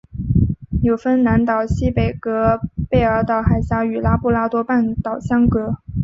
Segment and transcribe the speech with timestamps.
[0.81, 2.59] 纽芬兰岛西北隔
[2.89, 5.75] 贝尔岛海峡与拉布拉多半岛相隔。